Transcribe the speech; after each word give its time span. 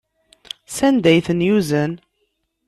Sanda 0.75 1.07
ay 1.11 1.21
ten-yuzen? 1.27 1.91